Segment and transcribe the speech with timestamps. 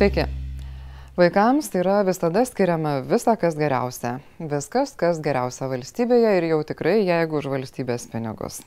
[0.00, 0.22] Sveiki.
[1.18, 4.14] Vaikams tai yra visada skiriama visa, kas geriausia.
[4.40, 8.62] Viskas, kas geriausia valstybėje ir jau tikrai jeigu už valstybės pinigus.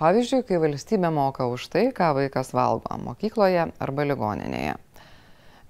[0.00, 4.78] Pavyzdžiui, kai valstybė moka už tai, ką vaikas valgo mokykloje arba ligoninėje.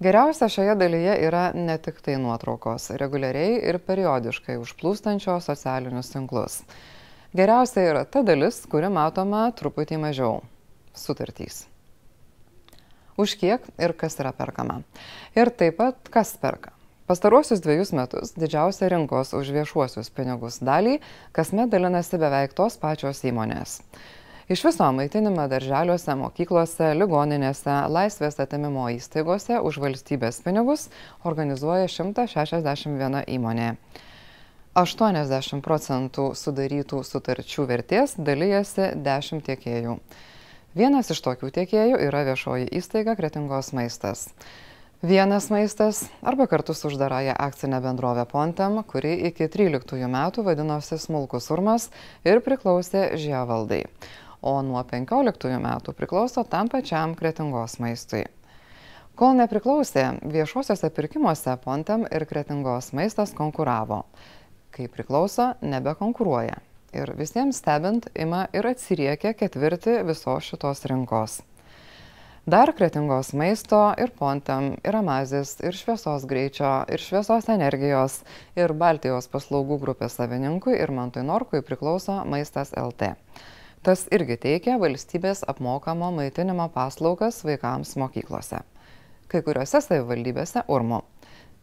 [0.06, 6.60] Geriausia šioje dalyje yra ne tik tai nuotraukos, reguliariai ir periodiškai užplūstančios socialinius tinklus.
[7.34, 10.38] Geriausia yra ta dalis, kuri matoma truputį mažiau-
[11.02, 11.64] sutartys
[13.20, 14.80] už kiek ir kas yra perkama.
[15.36, 16.72] Ir taip pat, kas perka.
[17.10, 21.00] Pastaruosius dviejus metus didžiausia rinkos už viešuosius pinigus dalį
[21.34, 23.80] kasmet dalinasi beveik tos pačios įmonės.
[24.50, 30.88] Iš viso maitinimą darželiuose, mokyklose, ligoninėse, laisvės atimimo įstaigose už valstybės pinigus
[31.26, 33.68] organizuoja 161 įmonė.
[34.78, 39.96] 80 procentų sudarytų sutarčių vertės dalyjasi 10 tiekėjų.
[40.70, 44.28] Vienas iš tokių tiekėjų yra viešoji įstaiga Kretingos maistas.
[45.02, 51.50] Vienas maistas arba kartu su uždarąją akcinę bendrovę Pontem, kuri iki 13 metų vadinosi Smulkus
[51.50, 51.88] Urmas
[52.22, 53.80] ir priklausė Žievaldai,
[54.46, 58.28] o nuo 15 metų priklauso tam pačiam Kretingos maistui.
[59.18, 64.04] Kol nepriklausė, viešuosiuose pirkimuose Pontem ir Kretingos maistas konkuravo.
[64.70, 71.40] Kai priklauso, nebekonkuruoja ir visiems stebint ima ir atsiriekia ketvirti visos šitos rinkos.
[72.50, 78.22] Dar kretingos maisto ir pontem, ir amazis, ir šviesos greičio, ir šviesos energijos,
[78.56, 83.12] ir Baltijos paslaugų grupės savininkui ir Mantui Norkui priklauso Maistas LT.
[83.84, 88.64] Tas irgi teikia valstybės apmokamo maitinimo paslaugas vaikams mokyklose.
[89.28, 91.04] Kai kuriuose savivaldybėse urmu.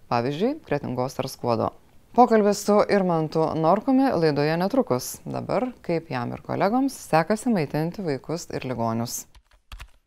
[0.08, 1.74] Pavyzdžiui, Kretingos ar Skuodo.
[2.18, 5.20] Pokalbis su Irmantu Norkumi laidoje netrukus.
[5.26, 9.20] Dabar, kaip jam ir kolegoms, sekasi maitinti vaikus ir ligonius.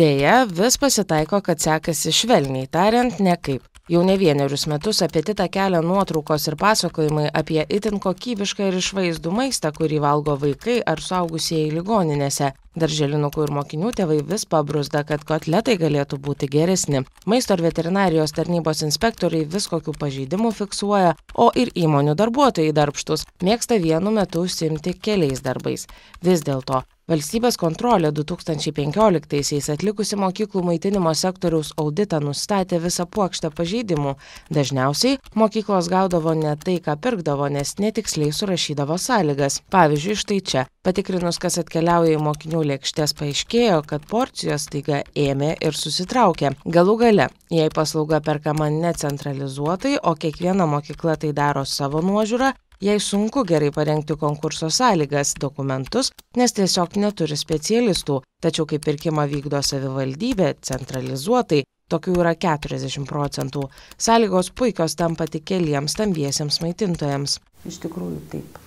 [0.03, 3.63] Deja, vis pasitaiko, kad sekasi švelniai tariant, ne kaip.
[3.91, 9.71] Jau ne vienerius metus apetitą kelia nuotraukos ir pasakojimai apie itin kokybišką ir išvaizdų maistą,
[9.79, 12.51] kurį valgo vaikai ar suaugusieji ligoninėse.
[12.79, 17.01] Darželinukų ir mokinių tėvai vis pabrusda, kad kotletai galėtų būti geresni.
[17.27, 23.81] Maisto ir veterinarijos tarnybos inspektoriai vis kokių pažeidimų fiksuoja, o ir įmonių darbuotojai darbštus mėgsta
[23.83, 25.89] vienu metu užsimti keliais darbais.
[26.23, 33.51] Vis dėlto valstybės kontrolė du tūkstančiai penkioliktaisiais atlikusi mokyklų maitinimo sektoriaus auditą nustatė visą puokštę
[33.57, 34.15] pažeidimų
[34.55, 41.41] dažniausiai mokyklos gaudavo ne tai ką pirkdavo nes netiksliai surašydavo sąlygas pavyzdžiui štai čia patikrinus
[41.43, 46.55] kas atkeliauja į mokinių lėkštes paaiškėjo kad porcijos staiga ėmė ir susitraukė.
[46.77, 53.45] Galų gale jei paslauga perkama necentralizuotai o kiekviena mokykla tai daro savo nuožiūra jai sunku
[53.45, 58.23] gerai parengti konkurso sąlygas dokumentus nes tiesiog neturi specialistų.
[58.41, 63.67] Tačiau kai pirkimą vykdo savivaldybė centralizuotai tokių yra keturiasdešim procentų.
[63.99, 67.39] Sąlygos puikios tampa tik keliems stambiesiems maitintojams.
[67.69, 68.67] Iš tikrųjų taip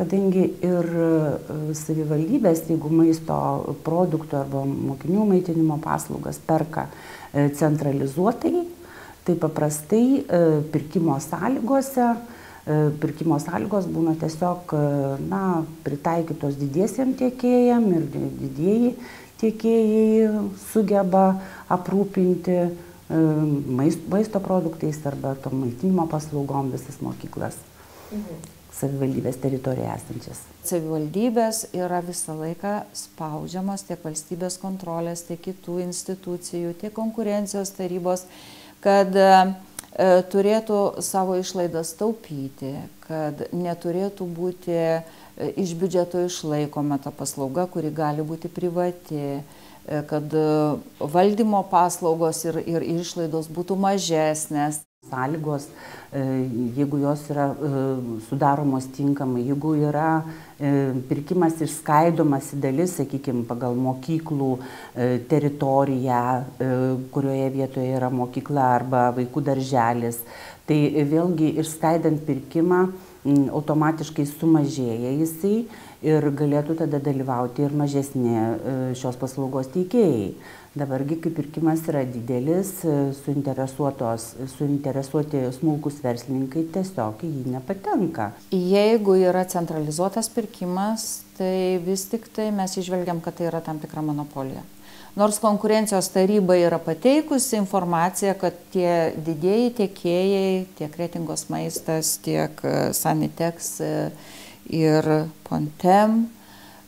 [0.00, 3.36] kadangi ir e, savivaldybės, jeigu maisto
[3.84, 8.64] produktų arba mokinių maitinimo paslaugas perka e, centralizuotai,
[9.26, 12.14] tai paprastai e, pirkimo sąlygose
[13.00, 14.74] pirkimo sąlygos būna tiesiog
[15.26, 18.92] na, pritaikytos didiesiem tiekėjam ir didieji
[19.40, 20.28] tiekėjai
[20.68, 21.24] sugeba
[21.72, 22.60] aprūpinti
[23.08, 27.58] maisto produktais arba tom maitinimo paslaugom visas mokyklas.
[28.12, 28.59] Mhm.
[28.80, 30.44] Savivaldybės teritorijoje esančias.
[30.64, 38.24] Savivaldybės yra visą laiką spaudžiamos tiek valstybės kontrolės, tiek kitų institucijų, tiek konkurencijos tarybos,
[38.80, 39.52] kad uh,
[39.90, 42.76] E, turėtų savo išlaidas taupyti,
[43.08, 45.00] kad neturėtų būti e,
[45.58, 50.36] iš biudžeto išlaikoma ta paslauga, kuri gali būti privati, e, kad
[51.00, 55.68] valdymo paslaugos ir, ir išlaidos būtų mažesnės sąlygos,
[56.12, 60.22] e, jeigu jos yra e, sudaromos tinkamai, jeigu yra
[60.58, 60.70] e,
[61.08, 64.52] pirkimas išskaidomas į dalis, sakykime, pagal mokyklų
[65.30, 66.22] teritoriją,
[67.14, 70.20] kurioje vietoje yra mokykla arba vaikų darželis,
[70.68, 72.82] tai vėlgi išskaidant pirkimą
[73.52, 75.64] automatiškai sumažėja jisai
[76.06, 78.36] ir galėtų tada dalyvauti ir mažesni
[78.96, 80.32] šios paslaugos teikėjai.
[80.70, 82.68] Dabargi, kai pirkimas yra didelis,
[83.18, 88.28] suinteresuoti smulkus verslininkai tiesiog į jį nepatenka.
[88.54, 93.98] Jeigu yra centralizuotas pirkimas, tai vis tik tai mes išvelgiam, kad tai yra tam tikra
[94.12, 94.62] monopolija.
[95.18, 102.54] Nors konkurencijos taryba yra pateikusi informaciją, kad tie didėjai tiekėjai, tiek Kretingos maistas, tiek
[102.94, 103.82] Sanitex
[104.70, 105.02] ir
[105.50, 106.30] Pontem,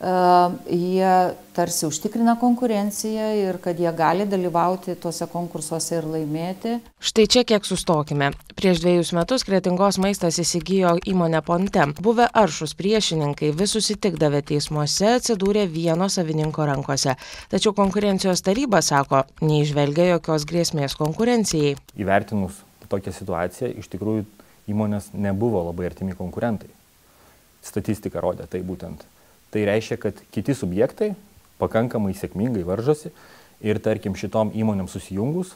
[0.02, 6.72] jie tarsi užtikrina konkurenciją ir kad jie gali dalyvauti tuose konkursuose ir laimėti.
[6.98, 8.32] Štai čia kiek sustokime.
[8.58, 11.86] Prieš dviejus metus Kretingos maistas įsigijo įmonę Ponte.
[12.02, 17.14] Buvę aršus priešininkai vis susitikdavę teismuose atsidūrė vieno savininko rankose.
[17.52, 21.76] Tačiau konkurencijos taryba sako, neižvelgia jokios grėsmės konkurencijai.
[21.94, 22.58] Įvertinus
[22.90, 24.26] tokią situaciją, iš tikrųjų
[24.72, 26.70] įmonės nebuvo labai artimi konkurentai.
[27.62, 29.06] Statistika rodė tai būtent
[29.52, 31.12] tai reiškia, kad kiti subjektai
[31.60, 33.12] pakankamai sėkmingai varžosi
[33.62, 35.54] ir tarkim šitom įmonėm susijungus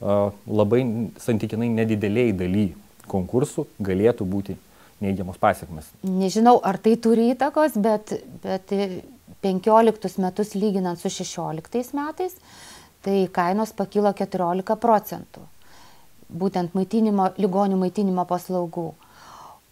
[0.00, 0.82] labai
[1.22, 2.66] santykinai nedideliai daly
[3.08, 4.56] konkursų galėtų būti
[5.00, 5.88] neigiamos pasiekmes.
[6.04, 8.12] Nežinau, ar tai turi įtakos, bet,
[8.42, 8.72] bet
[9.44, 12.36] 15 metus lyginant su 16 metais,
[13.04, 15.44] tai kainos pakilo 14 procentų.
[16.26, 18.88] Būtent maitinimo, ligonių maitinimo paslaugų.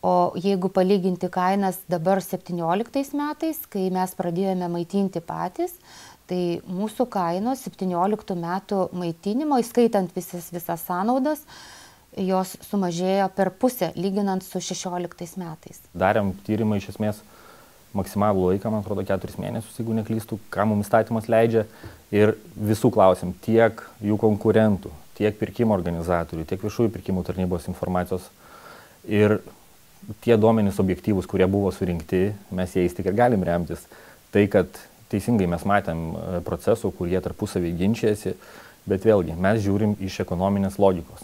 [0.04, 5.78] O jeigu palyginti kainas dabar 17 metais, kai mes pradėjome maitinti patys,
[6.28, 11.46] tai mūsų kainos 17 metų maitinimo, įskaitant visas, visas sąnaudas,
[12.20, 15.80] jos sumažėjo per pusę, lyginant su 16 metais.
[15.96, 17.24] Darėm tyrimą iš esmės
[17.96, 21.64] maksimalų laiką, man atrodo, keturis mėnesius, jeigu neklystų, ką mums įstatymas leidžia.
[22.12, 28.28] Ir visų klausim, tiek jų konkurentų, tiek pirkimo organizatorių, tiek viešųjų pirkimų tarnybos informacijos.
[29.08, 29.40] Ir
[30.24, 33.84] tie duomenys objektyvūs, kurie buvo surinkti, mes jais tik ir galim remtis.
[34.34, 34.80] Tai, kad
[35.12, 38.34] teisingai mes matėm e, procesų, kurie tarpusavį ginčiasi,
[38.90, 41.22] bet vėlgi mes žiūrim iš ekonominės logikos.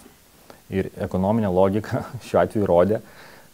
[0.71, 3.01] Ir ekonominė logika šiuo atveju rodė,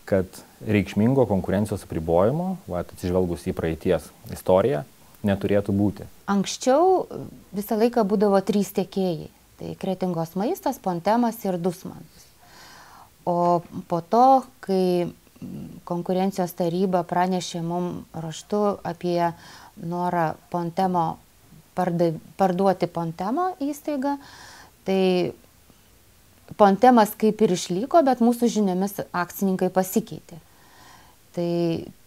[0.07, 4.85] kad reikšmingo konkurencijos apribojimo, atsižvelgus į praeities istoriją,
[5.27, 6.07] neturėtų būti.
[6.31, 7.07] Anksčiau
[7.55, 9.33] visą laiką būdavo trys tiekėjai.
[9.57, 12.26] Tai kretingos maistas, pontemas ir dusmanas.
[13.27, 14.27] O po to,
[14.63, 15.13] kai
[15.89, 19.33] konkurencijos taryba pranešė mum raštu apie
[19.83, 21.07] norą Pontemo
[21.77, 24.17] parduoti Pontemo įstaigą,
[24.87, 25.35] tai
[26.57, 30.39] Pontemas kaip ir išliko, bet mūsų žiniomis akcininkai pasikeitė.
[31.35, 31.51] Tai,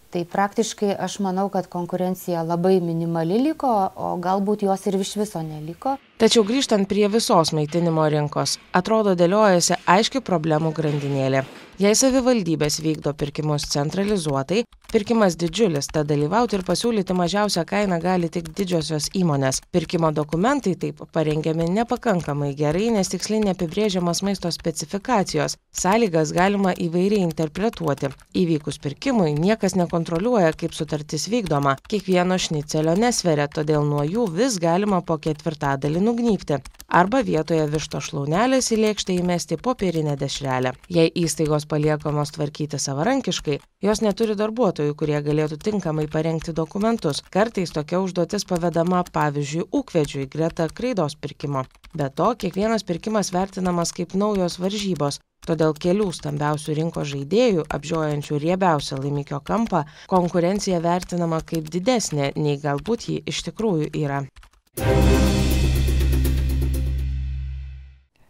[0.09, 5.41] tai praktiškai aš manau, kad konkurencija labai minimali liko, o galbūt jos ir iš viso
[5.45, 5.97] neliko.
[6.19, 11.45] Tačiau grįžtant prie visos maitinimo rinkos atrodo dėliojasi aiški problemų grandinėlė.
[11.79, 18.49] Jei savivaldybės vykdo pirkimus centralizuotai pirkimas didžiulis tad dalyvauti ir pasiūlyti mažiausią kainą gali tik
[18.57, 19.61] didžiosios įmonės.
[19.75, 25.57] Pirkimo dokumentai taip parengiami nepakankamai gerai nes tiksliai neapibrėžiamos maisto specifikacijos.
[25.83, 28.09] Sąlygas galima įvairiai interpretuoti.
[28.43, 31.77] Įvykus pirkimui niekas nekontroliuoja kaip sutartis vykdoma.
[31.89, 38.71] Kiekvieno šnicelio nesveria todėl nuo jų vis galima po ketvirtadalį nugnybti arba vietoje vištos šlaunelės
[38.73, 40.73] į lėkštę įmesti popierinę dešrelę.
[40.89, 47.21] Jei įstaigos paliekamos tvarkyti savarankiškai jos neturi darbuotojų kurie galėtų tinkamai parengti dokumentus.
[47.31, 51.65] Kartais tokia užduotis pavedama pavyzdžiui ūkvedžiui greta kreidos pirkimo.
[51.93, 55.21] Be to kiekvienas pirkimas vertinamas kaip naujos varžybos.
[55.47, 63.07] Todėl kelių stambiausių rinkos žaidėjų apžiojančių riebiausią laimikio kampą konkurencija vertinama kaip didesnė nei galbūt
[63.09, 64.25] ji iš tikrųjų yra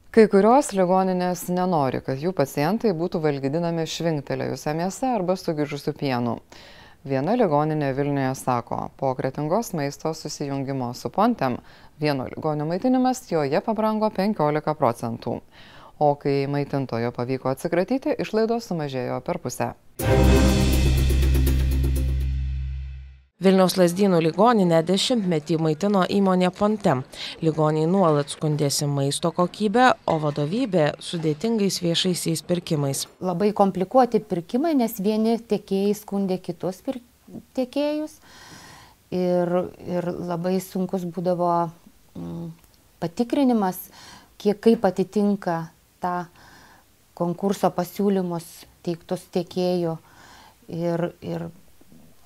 [0.10, 6.40] kai kurios ligoninės nenori kad jų pacientai būtų valgydinami švinktelėjusia mėsa arba sugižusiu pienu.
[7.06, 11.60] Viena ligoninė vilniuje sako po kretingos maisto susijungimo su pontem
[12.02, 15.40] vieno ligonio maitinimas joje pabrango penkiolika procentų.
[16.00, 19.74] O kai maitintojo pavyko atsikratyti išlaidos sumažėjo per pusę
[23.44, 27.06] vilniaus lazdynų ligoninę dešimtmetį maitino įmonė pontem.
[27.40, 33.06] Ligoniai nuolat skundėsi maisto kokybe o vadovybė sudėtingais viešaisiais pirkimais.
[33.24, 37.00] Labai komplikuoti pirkimai nes vieni tiekėjai skundė kitus pir
[37.56, 38.18] tiekėjus.
[39.16, 39.54] Ir
[39.88, 41.54] ir labai sunkus būdavo
[42.20, 42.52] mm,
[43.00, 43.80] patikrinimas
[44.40, 45.62] kiek kaip atitinka
[46.04, 46.28] tą
[47.16, 48.52] konkurso pasiūlymus
[48.84, 49.96] teiktus tiekėjų.
[50.70, 51.48] Ir ir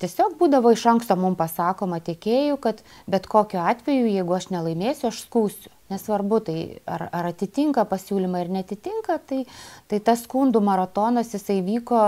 [0.04, 5.24] tiesiog būdavo iš anksto mum pasakoma tiekėjų kad bet kokiu atveju jeigu aš nelaimėsiu aš
[5.24, 5.72] skųsiu.
[5.92, 6.58] Nesvarbu tai
[6.88, 9.42] ar ar atitinka pasiūlymą ar neatitinka tai
[9.88, 12.04] tai tas skundų maratonas jisai vyko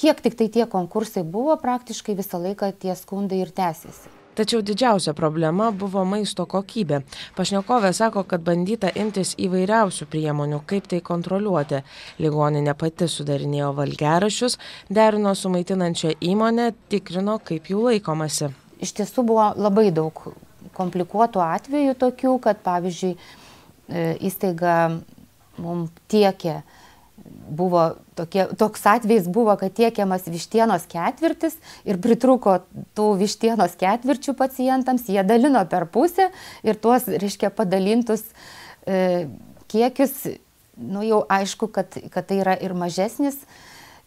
[0.00, 5.68] kiek tiktai tie konkursai buvo praktiškai visą laiką tie skundai ir tęsėsi tačiau didžiausia problema
[5.70, 7.02] buvo maisto kokybė.
[7.36, 11.82] Pašnekovė sako kad bandyta imtis įvairiausių priemonių kaip tai kontroliuoti.
[12.24, 14.56] Ligoninė pati sudarinėjo valgiaraščius
[14.88, 18.50] derino su maitinančia įmone tikrino kaip jų laikomasi.
[18.80, 20.24] Iš tiesų buvo labai daug
[20.76, 24.76] komplikuotų atvejų tokių kad pavyzdžiui e, įstaiga
[25.60, 26.60] mum tiekė
[27.50, 31.56] buvo tokie, toks atvejis buvo, kad tiekiamas vištienos ketvirtis
[31.88, 32.60] ir pritruko
[32.98, 36.30] tų vištienos ketvirčių pacientams, jie dalino per pusę
[36.66, 38.26] ir tuos, reiškia, padalintus
[38.86, 39.26] e,
[39.72, 40.14] kiekius,
[40.80, 43.40] nu jau aišku, kad, kad tai yra ir mažesnis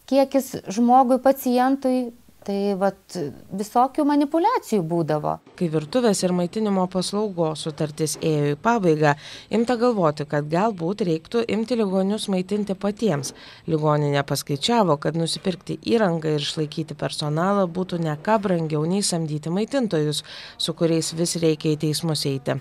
[0.09, 2.11] kiekis žmogui, pacientui,
[2.43, 3.15] Tai vat
[3.55, 5.37] visokių manipulacijų būdavo.
[5.55, 9.13] Kai virtuvės ir maitinimo paslaugos sutartis ėjo į pabaigą,
[9.55, 13.31] imta galvoti, kad galbūt reiktų imti ligonius maitinti patiems.
[13.71, 20.25] Ligoninė paskaičiavo, kad nusipirkti įrangą ir išlaikyti personalą būtų ne ką brangiau nei samdyti maitintojus,
[20.59, 22.57] su kuriais vis reikia į teismus eiti.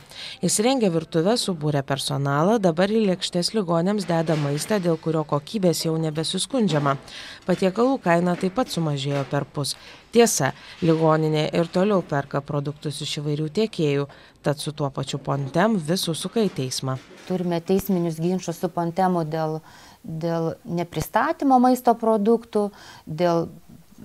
[0.46, 6.94] Įsirengę virtuvę subūrė personalą, dabar į lėkštės ligonėms deda maistą, dėl kurio kokybės jau nebesiskundžiama.
[7.50, 10.00] Patiekalų kaina taip pat sumažėjo per pus metus.
[10.12, 10.52] Tiesa,
[10.85, 14.07] ligoninė ir toliau perka produktus iš įvairių tiekėjų,
[14.45, 16.99] tad su tuo pačiu pontem vis užsuka į teismą.
[17.25, 19.62] Turime teisminius ginčius su pontemu dėl,
[20.05, 22.71] dėl nepristatymo maisto produktų,
[23.07, 23.49] dėl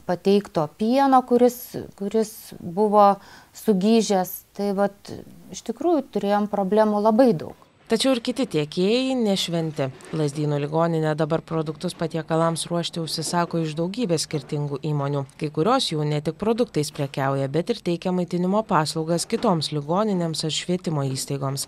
[0.07, 3.17] pateikto pieno, kuris, kuris buvo
[3.65, 4.35] sugyžęs.
[4.55, 5.15] Tai vat,
[5.51, 9.87] iš tikrųjų turėjom problemų labai daug tačiau ir kiti tiekėjai nešventi.
[10.19, 15.23] Lazdynų ligoninė dabar produktus patiekalams ruošti užsisako iš daugybės skirtingų įmonių.
[15.39, 20.55] Kai kurios jų ne tik produktais prekiauja bet ir teikia maitinimo paslaugas kitoms ligoninėms ar
[20.57, 21.67] švietimo įstaigoms.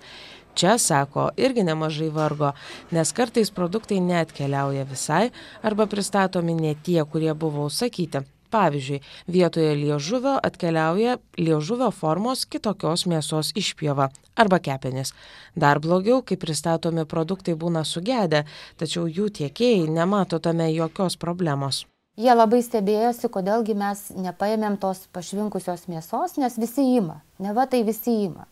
[0.60, 2.52] Čia sako irgi nemažai vargo
[2.92, 5.30] nes kartais produktai neatkeliauja visai
[5.64, 9.02] arba pristatomi ne tie kurie buvo užsakyti pavyzdžiui
[9.38, 15.14] vietoje liežuvio atkeliauja liežuvio formos kitokios mėsos išpjova arba kepenys
[15.56, 18.46] dar blogiau kai pristatomi produktai būna sugedę
[18.82, 21.86] tačiau jų tiekėjai nemato tame jokios problemos
[22.20, 27.22] Jie labai stebėjosi, kodėlgi mes nepaėmėm tos pašvinkusios mėsos, nes visi ima.
[27.40, 28.44] Ne va tai visi ima.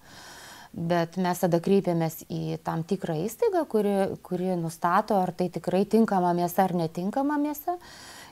[0.72, 6.32] Bet mes tada kreipėmės į tam tikrą įstaigą, kuri, kuri nustato, ar tai tikrai tinkama
[6.38, 7.75] mėsa ar netinkama mėsa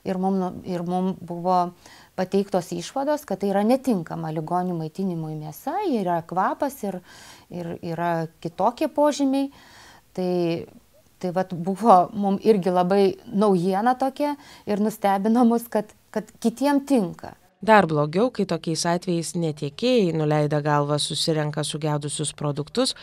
[0.06, 1.60] ir mum, nu, ir mum buvo
[2.16, 7.00] pateiktos išvados, kad tai yra netinkama ligonių maitinimui mėsa, yra kvapas ir,
[7.52, 9.50] ir yra kitokie požymiai.
[10.16, 10.32] Tai,
[11.20, 14.36] tai vat, buvo mums irgi labai naujiena tokia
[14.70, 17.36] ir nustebino mus, kad, kad kitiem tinka.
[17.66, 22.94] Dar blogiau, kai tokiais atvejais netiekėjai nuleidę galvą susirenka sugedusius produktus,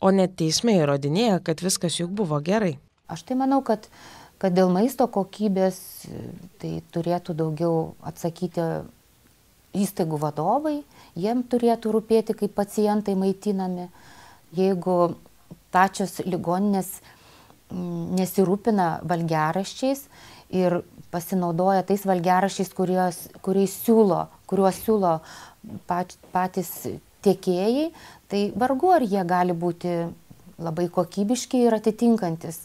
[0.00, 2.76] o net teismai įrodinėja, kad viskas juk buvo gerai.
[3.12, 3.86] Aš tai manau, kad
[4.42, 5.78] kad dėl maisto kokybės
[6.60, 8.64] tai turėtų daugiau atsakyti
[9.76, 10.76] įstaigų vadovai,
[11.16, 13.88] jiem turėtų rūpėti, kaip pacientai maitinami.
[14.56, 15.16] Jeigu
[15.74, 16.98] pačios ligoninės
[17.72, 20.06] mm, nesirūpina valgiaraščiais
[20.56, 20.80] ir
[21.12, 25.16] pasinaudoja tais valgiaraščiais, kuriuos, kuriais siūlo, kuriuos siūlo
[25.90, 26.72] pat, patys
[27.26, 27.90] tiekėjai,
[28.30, 29.98] tai vargu ar jie gali būti
[30.62, 32.62] labai kokybiški ir atitinkantis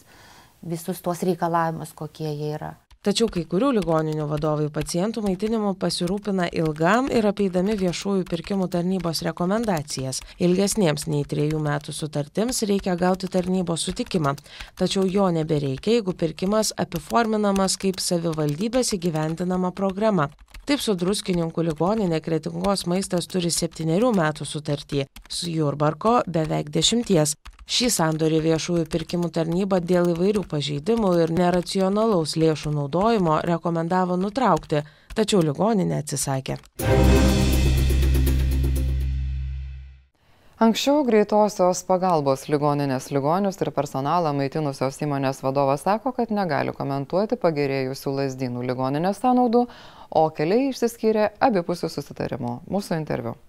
[0.62, 2.76] visus tuos reikalavimus, kokie jie yra.
[3.02, 10.20] Tačiau kai kurių ligoninių vadovai pacientų maitinimu pasirūpina ilgam ir apeidami viešųjų pirkimų tarnybos rekomendacijas.
[10.38, 14.36] Ilgesniems nei trejų metų sutartims reikia gauti tarnybos sutikimą,
[14.78, 20.30] tačiau jo nebereikia, jeigu pirkimas apiforminamas kaip savivaldybės įgyvendinama programa.
[20.70, 27.34] Taip su druskininkų ligoninė kretingos maistas turi septyniarių metų sutartį, su Jurbarko beveik dešimties.
[27.72, 34.82] Šį sandorį viešųjų pirkimų tarnyba dėl įvairių pažeidimų ir neracionalaus lėšų naudojimo rekomendavo nutraukti,
[35.16, 36.58] tačiau ligoninė atsisakė.
[40.62, 48.18] Anksčiau greitosios pagalbos ligoninės ligonius ir personalą maitinusios įmonės vadovas sako, kad negali komentuoti pagerėjusių
[48.20, 49.64] lasdynų ligoninės sąnaudų,
[50.12, 52.58] o keliai išsiskyrė abipusių susitarimų.
[52.68, 53.40] Mūsų interviu.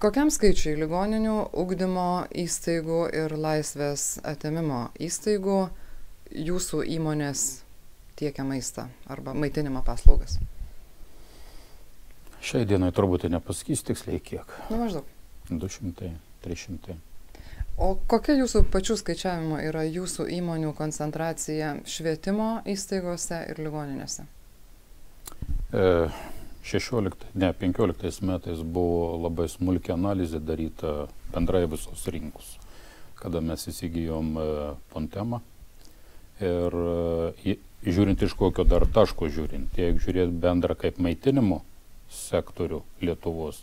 [0.00, 5.56] Kokiam skaičiui ligoninių, ugdymo įstaigų ir laisvės atėmimo įstaigų
[6.46, 7.42] jūsų įmonės
[8.16, 10.38] tiekia maistą arba maitinimo paslaugas?
[12.40, 14.56] Šiai dienai turbūt nepasakys tiksliai kiek.
[14.70, 15.04] Nu, maždaug.
[15.52, 16.14] 200,
[16.48, 16.96] 300.
[17.76, 24.24] O kokia jūsų pačių skaičiavimo yra jūsų įmonių koncentracija švietimo įstaigose ir ligoninėse?
[25.76, 25.86] E,
[26.62, 32.58] 16, ne, 15 metais buvo labai smulkia analizė daryta bendrai visos rinkos,
[33.20, 34.46] kada mes įsigijom e,
[34.92, 35.40] Pontemą.
[36.40, 36.76] Ir
[37.46, 41.62] e, žiūrint iš kokio dar taško žiūrint, jeigu žiūrėt bendrą kaip maitinimo
[42.12, 43.62] sektorių Lietuvos,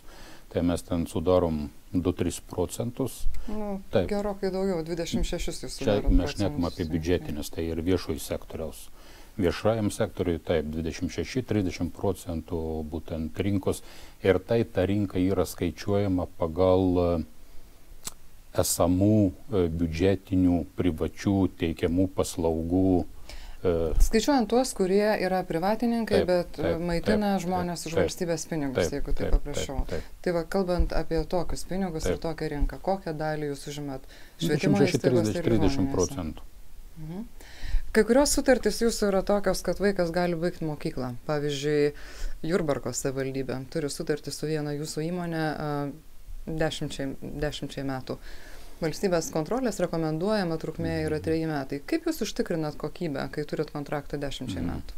[0.50, 3.26] tai mes ten sudarom 2-3 procentus.
[3.46, 4.08] Nu, Taip.
[4.10, 6.08] Gerokai daugiau, 26 jūs sudarote.
[6.08, 8.88] Čia mes šnekam apie biudžetinius, tai ir viešųjų sektoriaus
[9.38, 13.82] viešajam sektoriui taip dvidešim šeši trisdešim procentų būtent rinkos
[14.26, 17.24] ir tai ta rinka yra skaičiuojama pagal
[18.58, 23.04] esamų e, biudžetinių, privačių teikiamų paslaugų.
[23.62, 28.46] e, Skaičiuojant tuos, kurie yra privatininkai, Taip, bet taip, maitina taip, žmonės taip, už valstybės
[28.50, 29.78] pinigus, taip, jeigu taip paprašiau.
[29.84, 30.16] taip, taip.
[30.24, 32.24] Tai va, kalbant apie tokius pinigus ir Taip.
[32.26, 34.08] tokią rinką, kokią dalį jūs užimat?
[34.40, 35.92] Švietimo įstaigos 26-30 ir 30 ligoninėse?
[35.94, 36.48] procentų.
[36.98, 37.26] Mhm.
[37.92, 41.14] Kai kurios sutartys jūsų yra tokios, kad vaikas gali baigti mokyklą.
[41.26, 41.92] Pavyzdžiui,
[42.46, 45.44] Jurbarko savivaldybė turi sutartį su viena jūsų įmonė
[46.46, 48.18] dešimčiai, dešimčiai metų.
[48.78, 51.80] Valstybės kontrolės rekomenduojama trukmė yra treji metai.
[51.90, 54.70] Kaip jūs užtikrinat kokybę, kai turit kontraktą dešimčiai Mhm.
[54.70, 54.94] metų?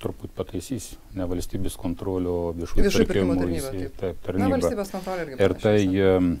[0.00, 3.96] Turbūt pataisys, ne valstybės kontrolio, viešųjų pirkimų tarnyba, taip.
[4.00, 4.48] taip, Na, tarnyba.
[4.56, 5.40] valstybės kontrolė irgi.
[5.40, 6.38] Ir tai, panašiai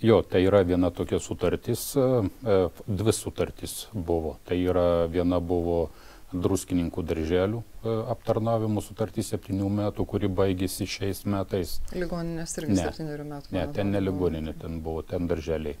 [0.00, 2.00] jo, tai yra viena tokia sutartis, e,
[2.44, 4.36] e, dvi sutartis buvo.
[4.46, 5.88] Tai yra viena buvo
[6.32, 11.78] druskininkų darželių e, aptarnavimo sutartis septynių metų, kuri baigėsi šiais metais.
[11.96, 12.82] Ligoninės irgi Ne.
[12.84, 13.54] septynerių metų.
[13.56, 15.76] Ne, ten ne ligoninė, ten buvo, ten darželiai.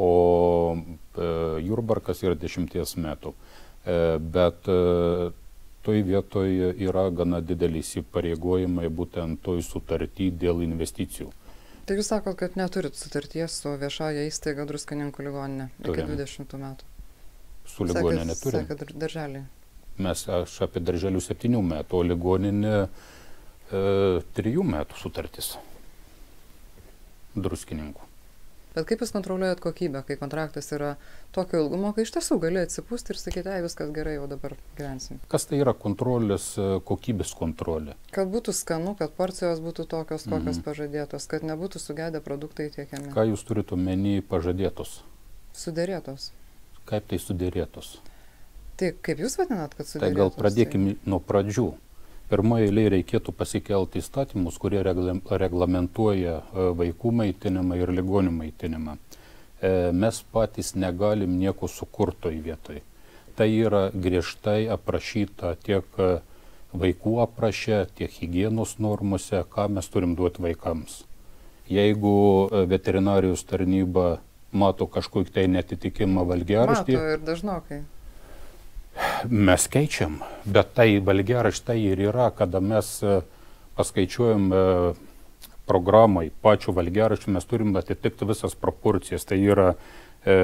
[0.00, 0.76] O
[1.60, 3.34] Jurbarkas yra dešimties metų.
[4.32, 4.64] Bet
[5.84, 11.28] toj vietoje yra gana didelis įpareigojimai būtent toj sutartį dėl investicijų.
[11.90, 16.12] Tai jūs sakot, kad neturit sutarties su viešąja įstaiga druskininkų ligoninė iki Turim.
[16.14, 16.84] 20 metų.
[17.66, 18.60] Su ligoninė Sakėt- neturime.
[18.68, 19.40] sakėt, dar- darželiai.
[20.06, 25.50] Mes aš apie darželių septynių metų, o ligoninė e, trijų metų sutartis
[27.34, 28.06] druskininkų.
[28.74, 30.92] Bet kaip jūs kontroliuojat kokybę, kai kontraktas yra
[31.34, 35.18] tokio ilgumo, kai iš tiesų gali atsipūsti ir sakyti, ai viskas gerai, jau dabar gyvensim.
[35.32, 37.96] Kas tai yra kontrolės, e, kokybės kontrolė?
[38.14, 40.64] Kad būtų skanu, kad porcijos būtų tokios, kokios Mhm.
[40.68, 43.10] pažadėtos, kad nebūtų sugedę produktai tiekiami.
[43.12, 45.00] Ką jūs turite omeny pažadėtos?
[45.54, 46.30] Sudėrėtos.
[46.86, 47.98] Kaip tai sudėrėtos?
[48.76, 50.00] Tai kaip jūs vadinat, kad sudėrėtos?
[50.00, 51.74] Tai gal pradėkime nuo pradžių.
[52.30, 58.94] Pirmoje eilėje reikėtų pasikelti įstatymus, kurie reglam- reglamentuoja e, vaikų maitinimą ir ligonių maitinimą.
[58.94, 62.80] E, Mes patys negalim nieko sukurto į vietoj.
[63.34, 66.10] Tai yra griežtai aprašyta tiek e,
[66.70, 71.00] vaikų aprašė, tiek hygienos normose, ką mes turim duoti vaikams.
[71.70, 72.12] Jeigu
[72.70, 74.20] veterinarijos tarnyba
[74.52, 77.82] mato kažkokį tai netitikimą Mato valgiaraštį, ir dažnokai.
[79.30, 83.20] Mes keičiam, bet tai valgiaraštai ir yra, kada mes e,
[83.78, 84.64] paskaičiuojam e,
[85.70, 89.26] programai pačių valgiaraščių, mes turim atitikti visas proporcijas.
[89.28, 90.34] Tai yra e,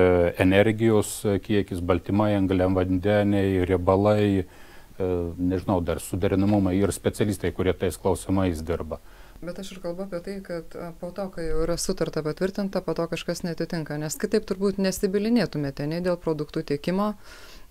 [0.42, 5.10] energijos kiekis, baltymai, angliam vandeniai, riebalai, e,
[5.52, 9.00] nežinau, dar suderinamumai ir specialistai, kurie tais klausimais dirba.
[9.44, 12.80] Bet aš ir kalbu apie tai, kad a, po to, kai jau yra sutarta patvirtinta,
[12.84, 17.12] po to kažkas netitinka, nes kitaip turbūt nesibilinėtumėte nei dėl produktų tiekimo,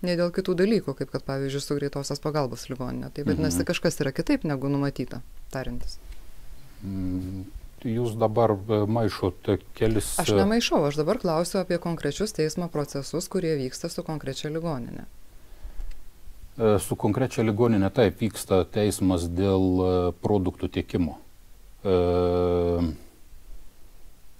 [0.02, 3.12] nei dėl kitų dalykų, kaip kad pavyzdžiui su greitosios pagalbos ligoninė.
[3.14, 3.68] Tai vadinasi, Mhm.
[3.70, 5.98] kažkas yra kitaip negu numatyta, tarintis.
[6.84, 7.44] Mm,
[7.86, 10.18] Jūs dabar e, maišote kelis.
[10.18, 15.04] Aš nemaišau, aš dabar klausiu apie konkrečius teismo procesus, kurie vyksta su konkrečia ligoninė.
[16.58, 21.18] E, Su konkrečia ligoninė taip vyksta teismas dėl e, produktų tiekimo.
[21.84, 22.94] E,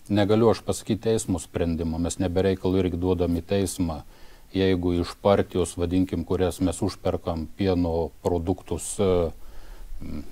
[0.08, 4.04] Negaliu aš pasakyti teismo sprendimo, mes nebereikalų irgi duodam į teismą,
[4.56, 9.10] jeigu iš partijos, vadinkim, kurias mes užperkam pieno produktus, e,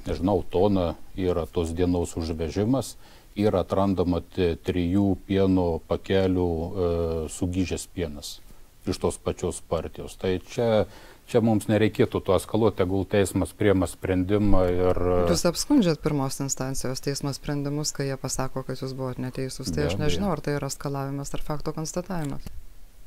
[0.06, 2.94] nežinau, toną yra tos dienos užvežimas,
[3.34, 6.88] yra atrandama trijų pieno pakelių e,
[7.34, 8.38] sugyžęs pienas
[8.86, 10.16] iš tos pačios partijos.
[10.20, 10.84] Tai čia,
[11.30, 15.00] čia mums nereikėtų to eskaluoti, tegul teismas priema sprendimą ir...
[15.30, 19.72] Jūs apskundžiat pirmos instancijos teismo sprendimus, kai jie pasako, kad jūs buvote neteisūs.
[19.72, 22.44] Tai Be aš nežinau, ar tai yra skalavimas ar fakto konstatavimas.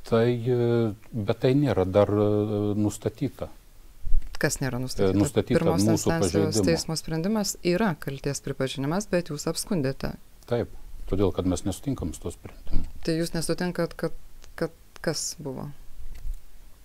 [0.07, 0.57] Tai, e,
[1.11, 2.25] bet tai nėra dar e,
[2.79, 3.49] nustatyta.
[4.39, 5.17] Kas nėra nustatyta?
[5.17, 6.63] nustatyta Pirmos mūsų pažeidimu.
[6.67, 10.13] teismo sprendimas yra kalties pripažinimas, bet jūs apskundėte.
[10.47, 10.71] Taip,
[11.09, 12.85] todėl kad mes nesutinkam su to sprendimu.
[13.03, 14.15] Tai jūs nesutinkat, kad,
[14.55, 15.67] kad kas buvo?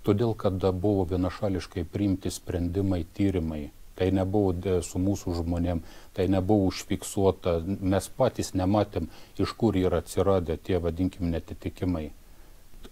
[0.03, 3.69] Todėl, kad buvo vienašališkai priimti sprendimai, tyrimai.
[3.95, 5.83] Tai nebuvo su mūsų žmonėm,
[6.17, 9.07] tai nebuvo užfiksuota, mes patys nematėm,
[9.39, 12.09] iš kur yra atsiradę tie, vadinkim, netitikimai.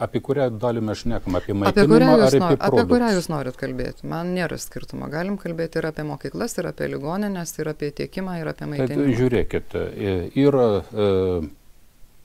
[0.00, 3.16] Apie kurią dalį mes šnekam, apie Apie maitinimą jūs ar apie apie kurią produktus?
[3.18, 4.06] jūs norit kalbėti?
[4.08, 5.08] Man nėra skirtumo.
[5.12, 9.16] Galim kalbėti ir apie mokyklas, ir apie ligoninės, ir apie tiekimą, ir apie Tai maitinimą.
[9.18, 11.08] žiūrėkit, e, yra e,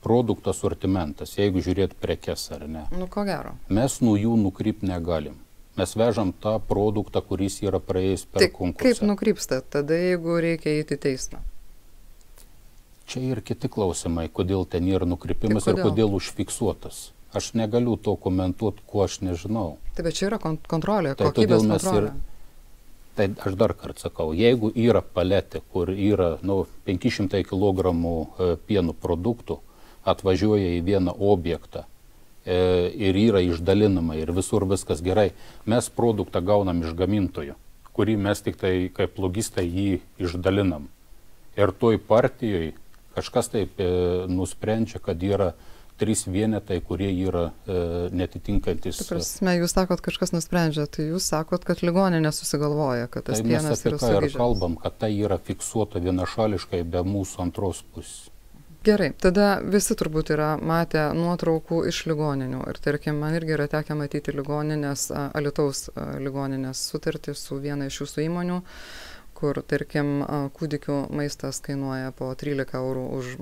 [0.06, 2.86] produkto sortimentas, jeigu žiūrėt prekes ar ne.
[2.96, 3.52] Nu, ko gero.
[3.68, 5.36] Mes nuo jų nukrypti negalim.
[5.76, 8.86] Mes vežam tą produktą, kuris yra praėjęs per Tai konkursą.
[8.86, 11.42] kaip nukrypsta tada, jeigu reikia eiti į teismą?
[13.06, 15.90] Čia ir kiti klausimai, kodėl ten yra nukrypimas Tai ir kodėl?
[15.92, 17.02] kodėl užfiksuotas.
[17.34, 19.76] Aš negaliu to komentuoti, ko aš nežinau.
[19.96, 22.06] Tai bet čia yra kon kontrolė, Tai kokybės kontrolė.
[22.06, 22.34] ir-
[23.16, 28.92] Tai aš dar kartą sakau, jeigu yra paletė, kur yra nu, 500 kg e, pieno
[28.92, 29.58] produktų,
[30.04, 31.84] atvažiuoja į vieną objektą
[32.46, 35.32] e, ir yra išdalinama ir visur viskas gerai,
[35.64, 37.54] mes produktą gaunam iš gamintojo,
[37.96, 40.88] kurį mes tik tai kaip logistai jį išdalinam.
[41.56, 42.74] Ir toj partijoje
[43.16, 45.54] kažkas taip e, nusprendžia, kad yra
[46.00, 47.80] trys vienetai, kurie yra e,
[48.16, 49.00] netitinkantis.
[49.00, 53.48] Ta prasme, jūs sakot, kažkas nusprendžia, tai jūs sakot, kad ligoninė susigalvoja, kad tas tai
[53.48, 54.38] pienas mes apie yra ką ir sugrįžęs.
[54.40, 58.26] kalbam, kad tai yra fiksuota vienašališkai be mūsų antros pusės.
[58.86, 62.60] Gerai, tada visi turbūt yra matę nuotraukų iš ligoninių.
[62.70, 65.88] Ir tarkim, man irgi yra tekę matyti ligoninės, Alitaus
[66.22, 68.60] ligoninės sutartį su viena iš jūsų įmonių,
[69.34, 70.20] kur, tarkim,
[70.54, 73.34] kūdikių maistas kainuoja po 13 eurų už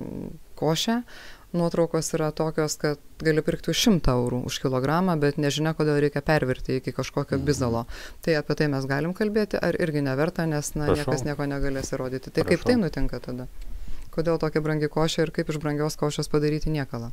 [0.57, 1.03] košę.
[1.55, 6.19] Nuotraukos yra tokios, kad gali pirkti už 100 eurų už kilogramą, bet nežinia, kodėl reikia
[6.27, 7.85] pervirti iki kažkokio bizalo.
[8.27, 12.33] Tai apie tai mes galim kalbėti, ar irgi neverta, nes na, niekas nieko negalės įrodyti.
[12.35, 13.47] Tai kaip tai nutinka tada?
[14.15, 17.13] Kodėl tokia brangi košė ir kaip iš brangios košės padaryti niekalą?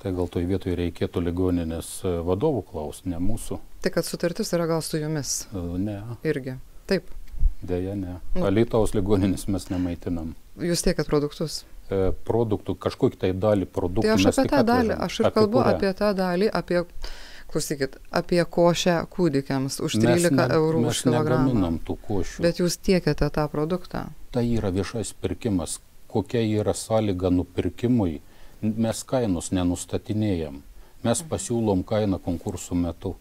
[0.00, 3.58] Tai gal toj vietoj reikėtų ligoninės e, vadovų klausti, ne mūsų.
[3.84, 6.54] Tai kad sutartis yra gal su jumis E, Ne, irgi.
[6.88, 7.10] Taip,
[7.60, 8.14] dėja ne.
[8.32, 8.46] Nu.
[8.48, 10.32] Alytaus ligoninės mes nemaitinam.
[10.56, 11.64] jūs tiekiat produktus.
[11.90, 14.06] E, Produktų, kažkokį tai dalį produktų.
[14.06, 15.74] Tai aš mes apie tą dalį, aš ir kalbu kurią?
[15.74, 16.82] apie tą dalį, apie,
[17.50, 21.46] klausykit, apie košę kūdikiams už Mes 13 ne- eurų mes už kilogramą.
[21.48, 22.42] negaminam tų košių.
[22.46, 24.04] Bet jūs tiekiate tą produktą.
[24.30, 25.80] Tai yra viešas pirkimas.
[26.10, 28.20] Kokia yra sąlyga nupirkimui,
[28.62, 30.62] mes kainos nenustatinėjam.
[31.02, 33.16] Mes pasiūlom kainą konkursų metu.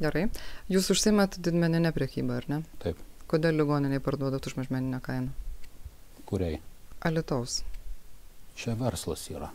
[0.00, 0.28] Gerai.
[0.70, 2.62] Jūs užsimat didmeninę priekybą, ar ne?
[2.82, 2.96] Taip.
[3.30, 5.30] Kodėl ligoniniai parduodat už mažmeninę kainą?
[6.26, 6.58] Kuriai?
[7.00, 7.62] Alitaus.
[8.56, 9.50] Čia verslas yra.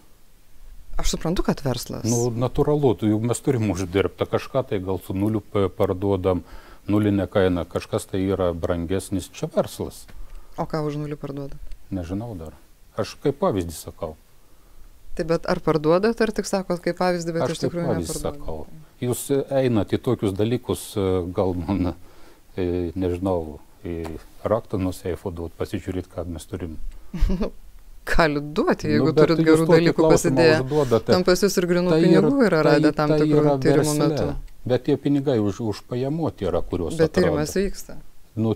[0.97, 2.07] Aš suprantu, kad verslas.
[2.09, 6.41] Nu, natūralu, juk mes turim uždirbti kažką, tai gal su nuliu pa- parduodam,
[6.89, 10.07] nulinė kaina, kažkas tai yra brangesnis, čia verslas.
[10.57, 11.75] O ką už nulį parduodat?
[11.93, 12.55] Nežinau dar.
[12.97, 14.15] Aš kaip pavyzdį sakau.
[15.17, 18.57] Tai bet ar parduodat, ar tik sakot kaip pavyzdį, bet Aš iš tikrųjų sakau.
[19.01, 21.05] Jūs einat į tokius dalykus, e,
[21.37, 21.93] gal man,
[22.57, 26.79] e, nežinau, į raktą nuo seifo duot, pasižiūrėti, ką mes turim.
[28.07, 30.57] Galit duoti, jeigu Nu, turit gerų dalykų pasidėję.
[31.09, 34.07] Tam pas jūs ir grinų Tai pinigų yra tai- radę tam tai tikrų tyrimų versle.
[34.07, 34.27] metu.
[34.67, 37.27] Bet tie pinigai už, užpajamuoti yra, kuriuos Bet atrado.
[37.35, 37.97] tyrimas vyksta.
[38.35, 38.53] Nu,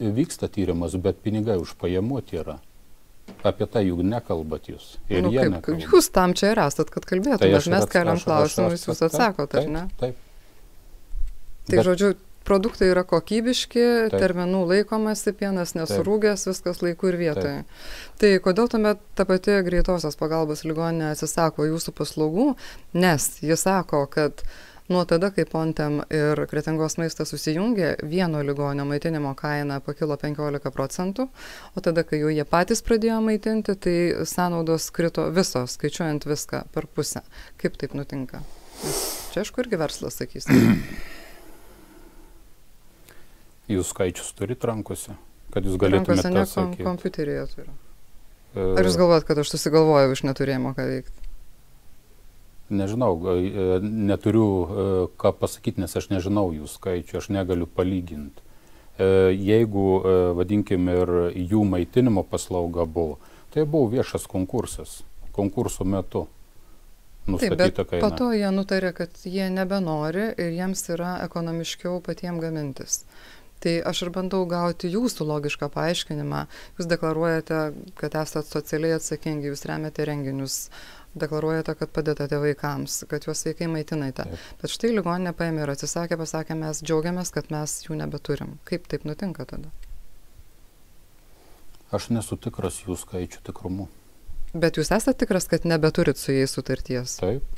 [0.00, 2.58] vyksta tyrimas, bet pinigai užpajamuoti yra.
[3.44, 4.96] Apie tai juk nekalbat jūs.
[5.10, 5.80] Ir nu, kaip, nekalba.
[5.92, 7.38] jūs tam čia ir esat, kad kalbėtumėt.
[7.38, 9.82] Tai mes keliam klausimus, jūs taip, atsakot, ar taip, ne?
[10.00, 10.16] Taip.
[11.68, 12.14] Tai Bet- žodžiu,
[12.48, 14.16] produktai yra kokybiški, Taip.
[14.22, 17.58] terminų laikomasi, pienas nesurūgęs, viskas laiku ir vietoje.
[18.20, 22.48] Tai kodėl tuomet ta pati greitosios pagalbos ligoninė atsisako jūsų paslaugų,
[22.96, 24.42] nes jis sako, kad
[24.88, 31.28] nuo tada, kai Pontem ir Kretingos maistas susijungė, vieno ligonio maitinimo kaina pakilo 15 procentų,
[31.76, 36.88] o tada, kai jau jie patys pradėjo maitinti, tai sąnaudos krito visos, skaičiuojant viską per
[36.88, 37.22] pusę.
[37.60, 38.40] Kaip taip nutinka?
[38.86, 40.56] Nes Čia aišku irgi verslas, sakysim.
[43.68, 45.14] Jūs skaičius turite rankose,
[45.52, 47.72] kad jūs galėtumėte Rankose ne kom, kompiuteryje turiu.
[48.56, 51.26] E, Ar jūs galvojat, kad aš susigalvojau iš neturėjimo ką veikti?
[52.78, 54.86] Nežinau, e, neturiu e,
[55.20, 58.44] ką pasakyti, nes aš nežinau jų skaičių, aš negaliu palyginti.
[58.98, 59.82] Jeigu,
[60.34, 63.20] vadinkim, ir jų maitinimo paslauga buvo,
[63.54, 64.96] tai buvo viešas konkursas,
[65.36, 66.24] konkurso metu
[67.28, 68.10] Taip, nustatyta po kaina.
[68.18, 73.04] to jie nutarė, kad jie nebenori ir jiems yra ekonomiškiau patiems gamintis.
[73.58, 76.44] Tai aš ir bandau gauti jūsų logišką paaiškinimą.
[76.78, 77.62] Jūs deklaruojate,
[77.98, 80.68] kad esate socialiai atsakingi, jūs remiate renginius,
[81.18, 84.28] deklaruojate, kad padedate vaikams, kad juos sveikai maitinate.
[84.62, 88.56] Bet štai ligoninė paėmė ir atsisakė, pasakė, mes džiaugiamės, kad mes jų nebeturim.
[88.68, 89.72] Kaip taip nutinka tada?
[91.90, 93.88] Aš nesu tikras jų skaičių tikrumu.
[94.54, 97.18] Bet jūs esate tikras, kad nebeturit su jais sutarties.
[97.20, 97.57] Taip,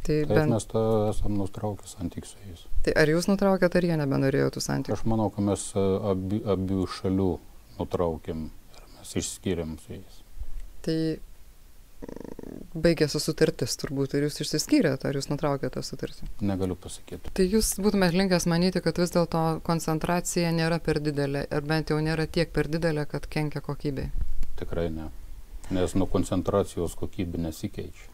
[0.00, 2.62] Tai, taip bent, mes tą esam nutraukę santykių su jais.
[2.86, 4.96] tai ar jūs nutraukėte, ar jie nebenorėjo tų santykių?
[4.96, 5.82] Aš manau, kad mes e,
[6.12, 7.32] abi, abiejų šalių
[7.76, 10.22] nutraukėm ir mes išskyrėm su jais.
[10.86, 16.30] Tai mm, baigėsi sutartis turbūt ir jūs išsiskyrėte, ar jūs nutraukėte sutartį.
[16.48, 17.34] Negaliu pasakyti.
[17.36, 22.00] Tai jūs būtumėt linkęs manyti, kad vis dėlto koncentracija nėra per didelė, ar bent jau
[22.00, 24.08] nėra tiek per didelė, kad kenkia kokybei.
[24.62, 25.10] Tikrai ne.
[25.70, 28.09] Nes nuo koncentracijos kokybė nesikeičia.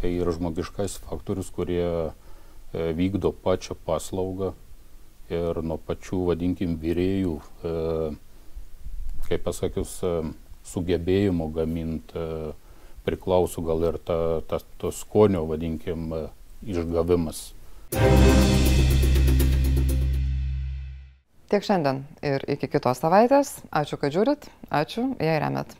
[0.00, 2.12] Tai yra žmogiškais faktorius, kurie e,
[2.96, 4.52] vykdo pačią paslaugą
[5.32, 7.72] ir nuo pačių, vadinkim, vyrėjų, e,
[9.26, 10.12] kaip pasakius, e,
[10.66, 12.26] sugebėjimo gaminti
[13.06, 16.10] priklauso gal ir ta, ta, to skonio, vadinkim,
[16.66, 17.52] išgavimas.
[21.46, 23.60] Tiek šiandien ir iki kitos savaitės.
[23.70, 24.50] Ačiū, kad žiūrit.
[24.74, 25.78] Ačiū, jei remet.